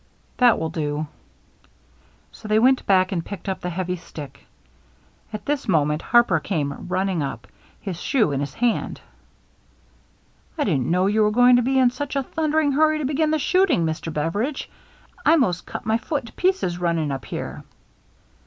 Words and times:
"That 0.37 0.57
will 0.57 0.71
do." 0.71 1.05
So 2.31 2.47
they 2.47 2.57
went 2.57 2.87
back 2.87 3.11
and 3.11 3.23
picked 3.23 3.47
up 3.47 3.59
the 3.61 3.69
heavy 3.69 3.95
stick. 3.97 4.47
At 5.31 5.45
this 5.45 5.67
moment 5.67 6.01
Harper 6.01 6.39
came 6.39 6.73
run 6.87 7.05
ning 7.05 7.21
up, 7.21 7.45
his 7.79 8.01
shoe 8.01 8.31
in 8.31 8.39
his 8.39 8.55
hand." 8.55 8.99
I 10.57 10.63
didn't 10.63 10.89
know 10.89 11.05
you 11.05 11.21
was 11.23 11.35
going 11.35 11.55
to 11.57 11.61
be 11.61 11.77
in 11.77 11.91
such 11.91 12.15
a 12.15 12.23
thunder 12.23 12.59
ing 12.59 12.71
hurry 12.71 12.97
to 12.97 13.05
begin 13.05 13.29
the 13.29 13.37
shooting, 13.37 13.85
Mr. 13.85 14.11
Beveridge. 14.11 14.71
I 15.23 15.35
'most 15.35 15.67
cut 15.67 15.85
my 15.85 15.99
foot 15.99 16.25
to 16.25 16.33
pieces 16.33 16.79
running 16.79 17.11
up 17.11 17.25
here." 17.25 17.63